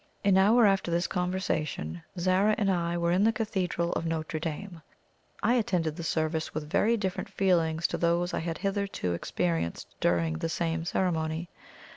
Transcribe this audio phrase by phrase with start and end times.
[0.23, 4.81] An hour after this conversation Zara and I were in the cathedral of Notre Dame.
[5.43, 10.39] I attended the service with very different feelings to those I had hitherto experienced during
[10.39, 11.49] the same ceremony.